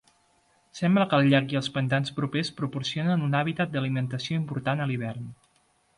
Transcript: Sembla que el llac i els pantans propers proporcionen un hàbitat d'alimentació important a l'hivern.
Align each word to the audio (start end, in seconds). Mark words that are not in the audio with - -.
Sembla 0.79 1.05
que 1.11 1.19
el 1.23 1.27
llac 1.33 1.53
i 1.55 1.59
els 1.59 1.69
pantans 1.75 2.15
propers 2.21 2.51
proporcionen 2.61 3.27
un 3.27 3.39
hàbitat 3.41 3.77
d'alimentació 3.77 4.41
important 4.43 4.83
a 4.83 4.89
l'hivern. 4.93 5.33